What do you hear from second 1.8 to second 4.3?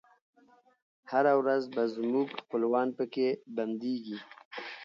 زموږ خپلوان پکښي بندیږی